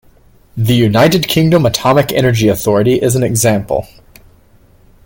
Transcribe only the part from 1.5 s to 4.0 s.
Atomic Energy Authority is an example.